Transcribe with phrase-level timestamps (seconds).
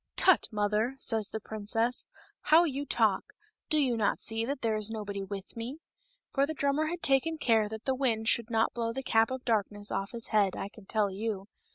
[0.25, 0.95] "Tut, mother!
[0.97, 2.07] says the princess,"
[2.49, 3.33] how you talk!
[3.69, 5.77] do you not see that there is nobody with me ?*'
[6.33, 9.45] For the drummer had taken care that the wind should not blow the cap of
[9.45, 11.49] darkness off of his head, I can tell you.